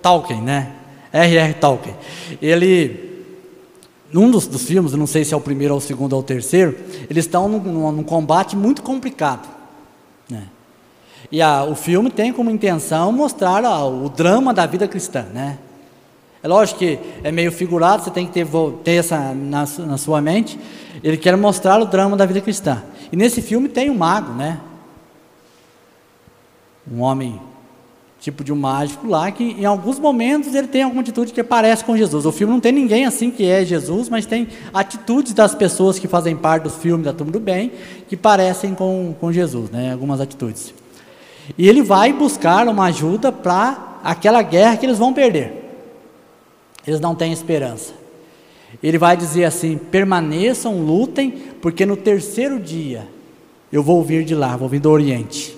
[0.02, 0.86] Tolkien, né?
[1.12, 1.54] R.R.
[1.54, 1.94] Tolkien.
[2.40, 3.24] Ele,
[4.12, 6.22] num dos, dos, filmes, não sei se é o primeiro ou o segundo ou o
[6.22, 6.76] terceiro,
[7.08, 9.48] eles estão num, num, num combate muito complicado.
[10.28, 10.44] Né?
[11.30, 15.58] E a, o filme tem como intenção mostrar a, o drama da vida cristã, né?
[16.42, 18.46] É lógico que é meio figurado, você tem que ter,
[18.84, 20.58] ter essa na, na, sua mente.
[21.02, 22.82] Ele quer mostrar o drama da vida cristã.
[23.10, 24.60] E nesse filme tem um mago, né?
[26.90, 27.40] Um homem,
[28.20, 31.84] tipo de um mágico lá, que em alguns momentos ele tem alguma atitude que parece
[31.84, 32.26] com Jesus.
[32.26, 36.08] O filme não tem ninguém assim que é Jesus, mas tem atitudes das pessoas que
[36.08, 37.72] fazem parte do filme da Turma do Bem
[38.08, 39.92] que parecem com, com Jesus, né?
[39.92, 40.74] Algumas atitudes.
[41.56, 45.52] E ele vai buscar uma ajuda para aquela guerra que eles vão perder.
[46.86, 47.92] Eles não têm esperança.
[48.82, 51.30] Ele vai dizer assim: permaneçam, lutem,
[51.62, 53.06] porque no terceiro dia
[53.72, 55.57] eu vou vir de lá, vou vir do Oriente.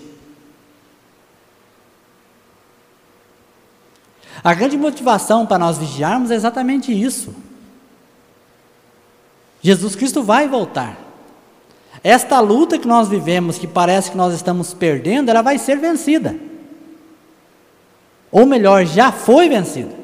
[4.43, 7.35] A grande motivação para nós vigiarmos é exatamente isso.
[9.63, 10.97] Jesus Cristo vai voltar.
[12.03, 16.35] Esta luta que nós vivemos, que parece que nós estamos perdendo, ela vai ser vencida.
[18.33, 19.95] Ou melhor, já foi vencida.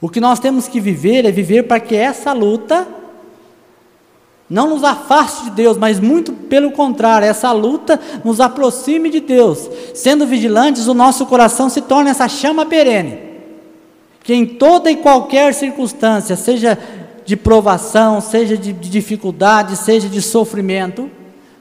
[0.00, 2.88] O que nós temos que viver é viver para que essa luta
[4.52, 9.70] não nos afaste de Deus, mas muito pelo contrário, essa luta nos aproxime de Deus.
[9.94, 13.18] Sendo vigilantes, o nosso coração se torna essa chama perene,
[14.22, 16.78] que em toda e qualquer circunstância, seja
[17.24, 21.10] de provação, seja de, de dificuldade, seja de sofrimento,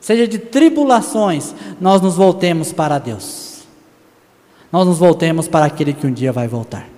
[0.02, 3.62] seja de tribulações, nós nos voltemos para Deus.
[4.70, 6.90] Nós nos voltemos para aquele que um dia vai voltar.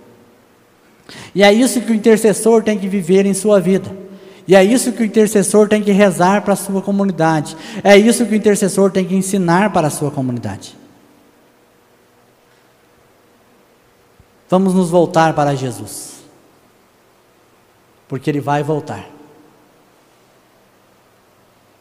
[1.35, 4.02] E é isso que o intercessor tem que viver em sua vida.
[4.47, 7.55] E é isso que o intercessor tem que rezar para a sua comunidade.
[7.83, 10.75] É isso que o intercessor tem que ensinar para a sua comunidade.
[14.49, 16.23] Vamos nos voltar para Jesus.
[18.07, 19.09] Porque Ele vai voltar.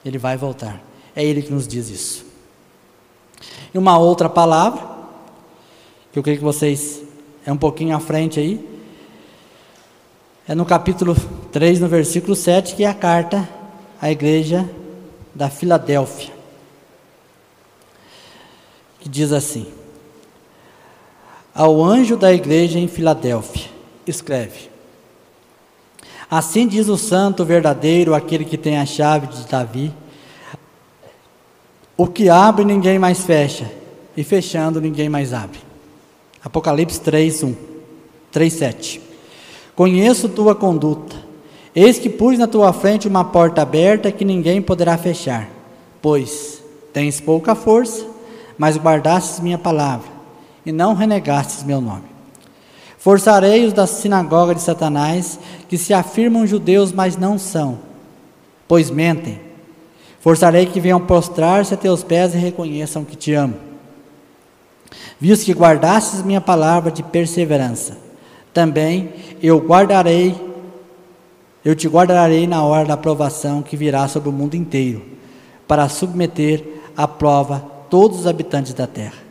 [0.04, 0.80] Ele vai voltar.
[1.14, 2.24] É Ele que nos diz isso.
[3.74, 4.88] E uma outra palavra,
[6.12, 7.02] que eu creio que vocês,
[7.44, 8.81] é um pouquinho à frente aí,
[10.46, 11.14] é no capítulo
[11.52, 13.48] 3, no versículo 7, que é a carta
[14.00, 14.68] à igreja
[15.34, 16.32] da Filadélfia.
[19.00, 19.66] Que diz assim:
[21.54, 23.70] Ao anjo da igreja em Filadélfia,
[24.06, 24.68] escreve:
[26.28, 29.92] Assim diz o santo verdadeiro, aquele que tem a chave de Davi:
[31.96, 33.70] O que abre ninguém mais fecha,
[34.16, 35.60] e fechando ninguém mais abre.
[36.44, 37.54] Apocalipse 3, 1,
[38.32, 39.11] 3, 7.
[39.74, 41.16] Conheço tua conduta.
[41.74, 45.48] Eis que pus na tua frente uma porta aberta que ninguém poderá fechar.
[46.00, 48.04] Pois tens pouca força,
[48.58, 50.08] mas guardastes minha palavra,
[50.64, 52.04] e não renegastes meu nome.
[52.98, 57.78] Forçarei os da sinagoga de Satanás, que se afirmam judeus, mas não são,
[58.68, 59.40] pois mentem.
[60.20, 63.56] Forçarei que venham prostrar-se a teus pés e reconheçam que te amo.
[65.18, 67.96] Visto que guardastes minha palavra de perseverança,
[68.52, 69.12] também
[69.42, 70.34] eu guardarei,
[71.64, 75.02] eu te guardarei na hora da provação que virá sobre o mundo inteiro,
[75.66, 76.64] para submeter
[76.96, 79.22] à prova todos os habitantes da terra.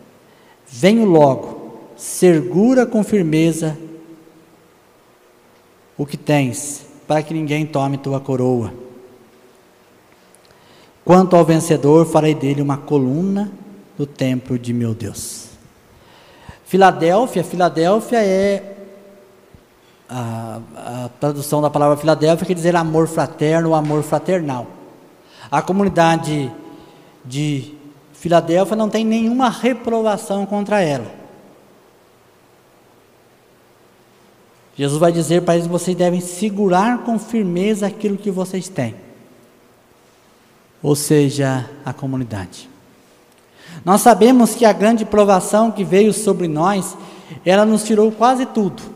[0.67, 3.77] Venho logo, segura com firmeza
[5.97, 8.73] o que tens, para que ninguém tome tua coroa.
[11.03, 13.51] Quanto ao vencedor, farei dele uma coluna
[13.97, 15.49] do templo de meu Deus.
[16.65, 18.80] Filadélfia, Filadélfia é
[20.11, 24.67] a, a tradução da palavra Filadélfia quer dizer amor fraterno, amor fraternal.
[25.49, 26.51] A comunidade
[27.23, 27.73] de
[28.11, 31.07] Filadélfia não tem nenhuma reprovação contra ela.
[34.75, 38.95] Jesus vai dizer para eles: vocês devem segurar com firmeza aquilo que vocês têm,
[40.83, 42.69] ou seja, a comunidade.
[43.85, 46.97] Nós sabemos que a grande provação que veio sobre nós,
[47.45, 48.90] ela nos tirou quase tudo.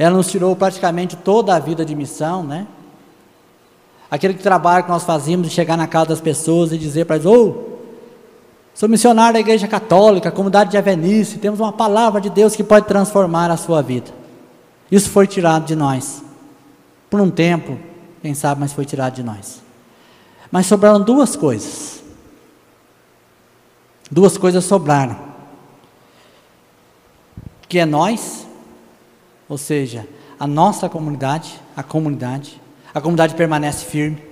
[0.00, 2.66] Ela nos tirou praticamente toda a vida de missão, né?
[4.10, 7.26] Aquele trabalho que nós fazíamos de chegar na casa das pessoas e dizer para eles:
[7.26, 7.54] Ô, oh,
[8.72, 12.86] sou missionário da Igreja Católica, comunidade de Avenice, temos uma palavra de Deus que pode
[12.86, 14.10] transformar a sua vida.
[14.90, 16.22] Isso foi tirado de nós.
[17.10, 17.78] Por um tempo,
[18.22, 19.60] quem sabe, mas foi tirado de nós.
[20.50, 22.02] Mas sobraram duas coisas.
[24.10, 25.18] Duas coisas sobraram.
[27.68, 28.48] Que é nós,
[29.50, 32.62] ou seja, a nossa comunidade, a comunidade,
[32.94, 34.22] a comunidade permanece firme.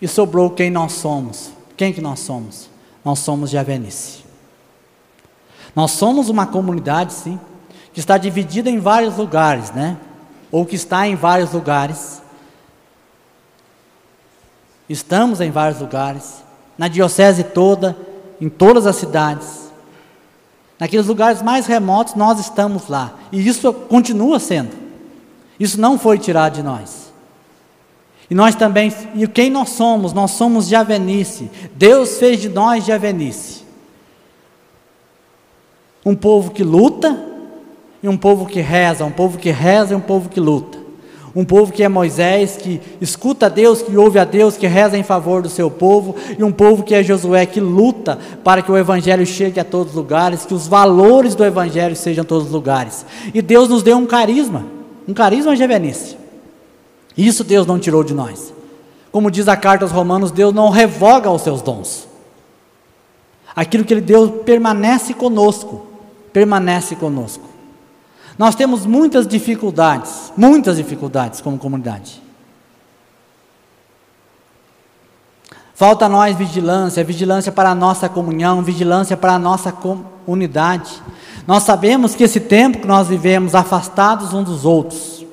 [0.00, 1.52] E sobrou quem nós somos.
[1.76, 2.70] Quem que nós somos?
[3.04, 4.24] Nós somos de Avenice.
[5.76, 7.38] Nós somos uma comunidade, sim,
[7.92, 9.98] que está dividida em vários lugares, né?
[10.50, 12.22] Ou que está em vários lugares.
[14.88, 16.42] Estamos em vários lugares,
[16.78, 17.94] na diocese toda,
[18.40, 19.63] em todas as cidades.
[20.78, 23.14] Naqueles lugares mais remotos, nós estamos lá.
[23.30, 24.70] E isso continua sendo.
[25.58, 27.12] Isso não foi tirado de nós.
[28.28, 30.12] E nós também, e quem nós somos?
[30.12, 31.50] Nós somos de Avenice.
[31.74, 33.62] Deus fez de nós de Avenice.
[36.04, 37.18] Um povo que luta
[38.02, 40.83] e um povo que reza, um povo que reza e um povo que luta.
[41.34, 44.96] Um povo que é Moisés, que escuta a Deus, que ouve a Deus, que reza
[44.96, 48.70] em favor do seu povo, e um povo que é Josué, que luta para que
[48.70, 52.46] o Evangelho chegue a todos os lugares, que os valores do Evangelho sejam a todos
[52.46, 53.04] os lugares.
[53.34, 54.74] E Deus nos deu um carisma
[55.06, 56.16] um carisma de Venice.
[57.16, 58.52] Isso Deus não tirou de nós.
[59.12, 62.08] Como diz a carta aos Romanos, Deus não revoga os seus dons.
[63.54, 65.86] Aquilo que Ele deu permanece conosco.
[66.32, 67.44] Permanece conosco.
[68.38, 72.22] Nós temos muitas dificuldades, muitas dificuldades como comunidade.
[75.74, 81.02] Falta a nós vigilância, vigilância para a nossa comunhão, vigilância para a nossa comunidade.
[81.46, 85.26] Nós sabemos que esse tempo que nós vivemos afastados uns dos outros,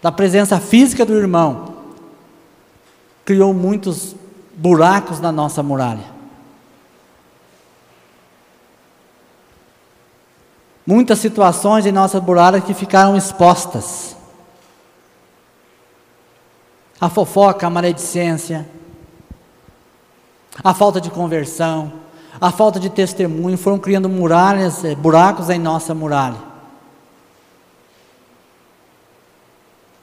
[0.00, 1.74] da presença física do irmão,
[3.24, 4.14] criou muitos
[4.56, 6.11] buracos na nossa muralha.
[10.86, 14.16] Muitas situações em nossa muralha que ficaram expostas.
[17.00, 18.68] A fofoca, a maledicência,
[20.62, 21.92] a falta de conversão,
[22.40, 26.38] a falta de testemunho foram criando muralhas, eh, buracos em nossa muralha.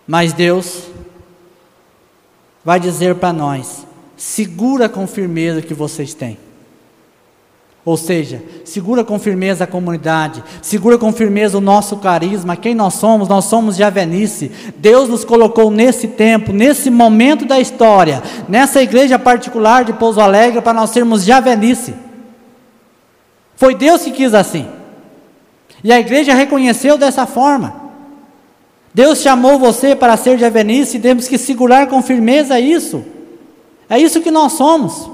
[0.07, 0.87] Mas Deus
[2.63, 3.85] vai dizer para nós:
[4.17, 6.48] segura com firmeza que vocês têm.
[7.85, 12.95] Ou seja, segura com firmeza a comunidade, segura com firmeza o nosso carisma, quem nós
[12.95, 14.51] somos, nós somos de Avenice.
[14.77, 20.61] Deus nos colocou nesse tempo, nesse momento da história, nessa igreja particular de Pouso Alegre,
[20.61, 21.93] para nós sermos de Avenice.
[23.55, 24.67] Foi Deus que quis assim.
[25.83, 27.73] E a igreja reconheceu dessa forma.
[28.93, 33.03] Deus chamou você para ser de Avenice e temos que segurar com firmeza isso.
[33.89, 35.09] É isso que nós somos.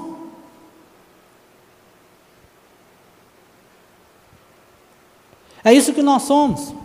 [5.66, 6.76] É isso que nós somos.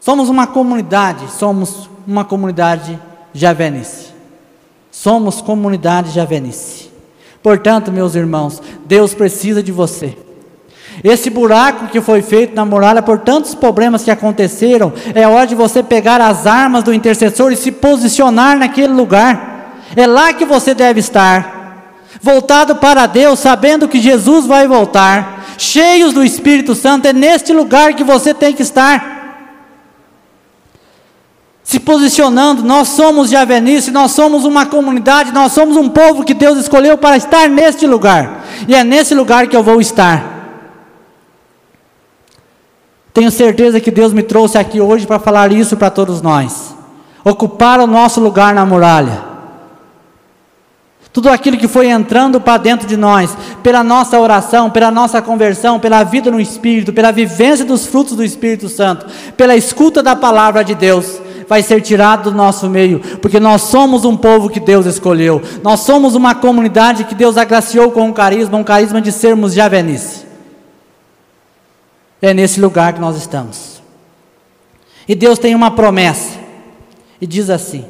[0.00, 2.98] Somos uma comunidade, somos uma comunidade
[3.34, 4.06] javenice.
[4.90, 6.90] Somos comunidade javenice.
[7.42, 10.16] Portanto, meus irmãos, Deus precisa de você.
[11.04, 15.54] Esse buraco que foi feito na muralha por tantos problemas que aconteceram, é hora de
[15.54, 19.82] você pegar as armas do intercessor e se posicionar naquele lugar.
[19.94, 26.14] É lá que você deve estar, voltado para Deus, sabendo que Jesus vai voltar, cheios
[26.14, 29.18] do Espírito Santo, é neste lugar que você tem que estar.
[31.62, 36.32] Se posicionando, nós somos de Avenice, nós somos uma comunidade, nós somos um povo que
[36.34, 40.38] Deus escolheu para estar neste lugar, e é nesse lugar que eu vou estar.
[43.12, 46.74] Tenho certeza que Deus me trouxe aqui hoje para falar isso para todos nós.
[47.22, 49.29] Ocupar o nosso lugar na muralha.
[51.12, 55.80] Tudo aquilo que foi entrando para dentro de nós, pela nossa oração, pela nossa conversão,
[55.80, 59.06] pela vida no Espírito, pela vivência dos frutos do Espírito Santo,
[59.36, 64.04] pela escuta da palavra de Deus, vai ser tirado do nosso meio, porque nós somos
[64.04, 68.56] um povo que Deus escolheu, nós somos uma comunidade que Deus agraciou com um carisma,
[68.56, 70.24] um carisma de sermos javenice.
[72.22, 73.82] É nesse lugar que nós estamos.
[75.08, 76.38] E Deus tem uma promessa.
[77.20, 77.84] E diz assim: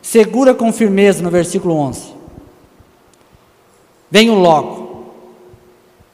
[0.00, 2.11] segura com firmeza no versículo 11.
[4.12, 5.06] Venho logo.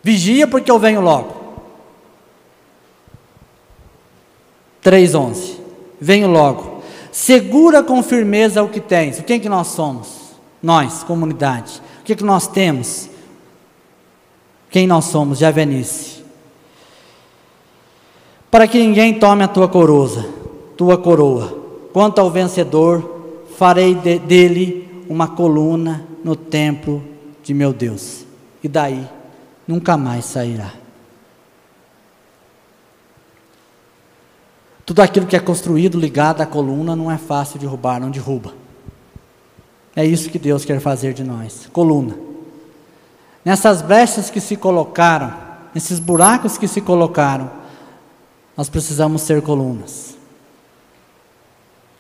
[0.05, 1.34] Vigia porque eu venho logo.
[4.80, 5.59] 3:11.
[6.01, 6.80] Venho logo.
[7.11, 9.18] Segura com firmeza o que tens.
[9.18, 10.38] O que é que nós somos?
[10.62, 11.82] Nós, comunidade.
[12.01, 13.11] O que é que nós temos?
[14.70, 15.40] Quem nós somos?
[15.40, 16.22] Javenice.
[18.49, 20.24] Para que ninguém tome a tua coroa,
[20.76, 21.59] tua coroa.
[21.92, 27.17] Quanto ao vencedor, farei de, dele uma coluna no templo
[27.49, 28.26] de meu Deus.
[28.62, 29.09] E daí
[29.66, 30.70] nunca mais sairá.
[34.84, 38.53] Tudo aquilo que é construído ligado à coluna não é fácil de roubar, não derruba.
[39.96, 42.18] É isso que Deus quer fazer de nós, coluna.
[43.42, 45.34] Nessas brechas que se colocaram,
[45.74, 47.51] nesses buracos que se colocaram,
[48.55, 50.18] nós precisamos ser colunas.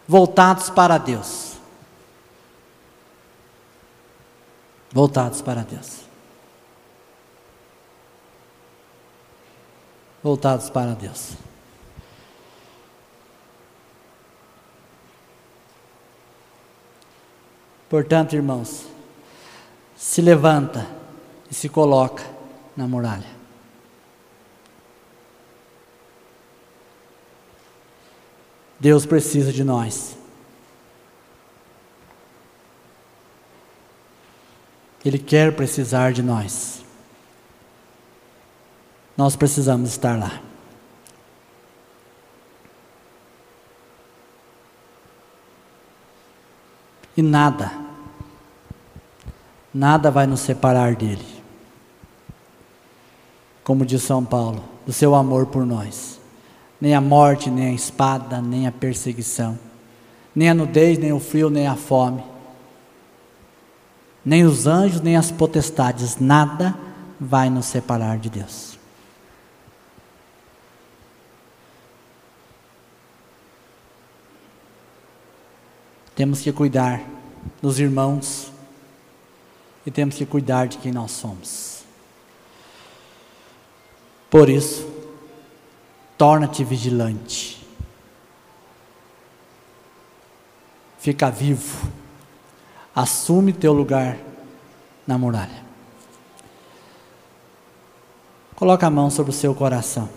[0.06, 1.47] Voltados para Deus.
[4.92, 6.00] Voltados para Deus.
[10.22, 11.34] Voltados para Deus.
[17.88, 18.86] Portanto, irmãos,
[19.96, 20.86] se levanta
[21.50, 22.22] e se coloca
[22.76, 23.38] na muralha.
[28.78, 30.16] Deus precisa de nós.
[35.08, 36.84] Ele quer precisar de nós.
[39.16, 40.38] Nós precisamos estar lá.
[47.16, 47.72] E nada,
[49.72, 51.24] nada vai nos separar dele.
[53.64, 56.20] Como diz São Paulo, do seu amor por nós.
[56.78, 59.58] Nem a morte, nem a espada, nem a perseguição,
[60.34, 62.22] nem a nudez, nem o frio, nem a fome,
[64.28, 66.78] nem os anjos, nem as potestades, nada
[67.18, 68.78] vai nos separar de Deus.
[76.14, 77.02] Temos que cuidar
[77.62, 78.52] dos irmãos
[79.86, 81.84] e temos que cuidar de quem nós somos.
[84.28, 84.86] Por isso,
[86.18, 87.66] torna-te vigilante.
[90.98, 91.90] Fica vivo.
[92.98, 94.18] Assume teu lugar
[95.06, 95.62] na muralha.
[98.56, 100.08] Coloca a mão sobre o seu coração.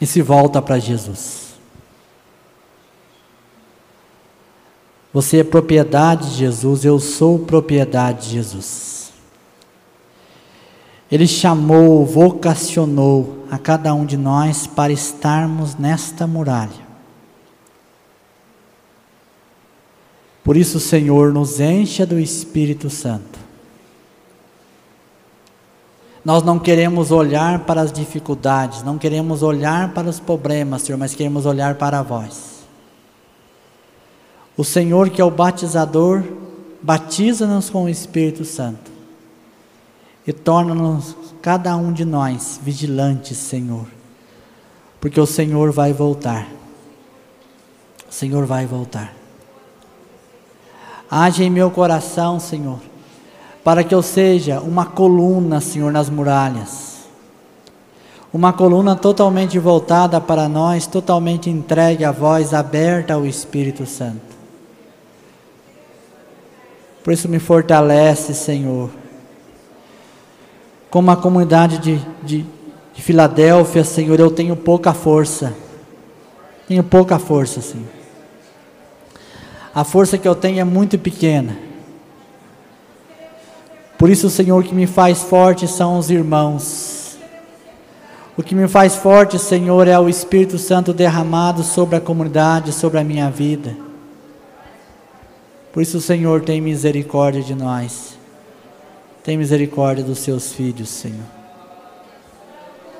[0.00, 1.56] E se volta para Jesus.
[5.12, 9.12] Você é propriedade de Jesus, eu sou propriedade de Jesus.
[11.12, 16.87] Ele chamou, vocacionou a cada um de nós para estarmos nesta muralha.
[20.48, 23.38] Por isso, Senhor nos encha do Espírito Santo.
[26.24, 31.14] Nós não queremos olhar para as dificuldades, não queremos olhar para os problemas, Senhor, mas
[31.14, 32.60] queremos olhar para vós.
[34.56, 36.24] O Senhor, que é o batizador,
[36.80, 38.90] batiza-nos com o Espírito Santo
[40.26, 43.84] e torna-nos, cada um de nós, vigilantes, Senhor,
[44.98, 46.48] porque o Senhor vai voltar.
[48.08, 49.17] O Senhor vai voltar.
[51.10, 52.78] Age em meu coração, Senhor,
[53.64, 56.98] para que eu seja uma coluna, Senhor, nas muralhas.
[58.32, 64.36] Uma coluna totalmente voltada para nós, totalmente entregue a voz, aberta ao Espírito Santo.
[67.02, 68.90] Por isso me fortalece, Senhor.
[70.90, 72.44] Como a comunidade de, de,
[72.94, 75.54] de Filadélfia, Senhor, eu tenho pouca força.
[76.66, 77.97] Tenho pouca força, Senhor.
[79.78, 81.56] A força que eu tenho é muito pequena.
[83.96, 87.16] Por isso, Senhor, o que me faz forte são os irmãos.
[88.36, 92.98] O que me faz forte, Senhor, é o Espírito Santo derramado sobre a comunidade, sobre
[92.98, 93.76] a minha vida.
[95.72, 98.18] Por isso, Senhor, tem misericórdia de nós.
[99.22, 101.28] Tem misericórdia dos seus filhos, Senhor.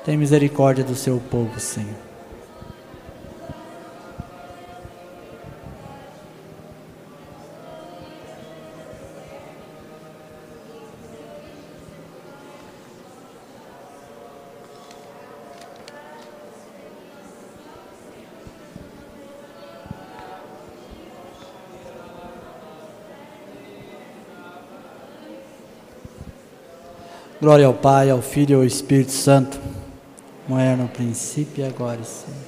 [0.05, 2.08] Tem misericórdia do seu povo, Senhor.
[27.41, 29.57] Glória ao Pai, ao Filho e ao Espírito Santo,
[30.45, 32.38] como era no princípio e agora, Senhor.